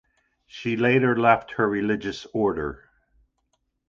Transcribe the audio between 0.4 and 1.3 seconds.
She later